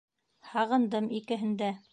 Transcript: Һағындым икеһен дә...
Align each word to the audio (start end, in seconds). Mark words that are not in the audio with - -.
Һағындым 0.53 1.13
икеһен 1.21 1.57
дә... 1.65 1.73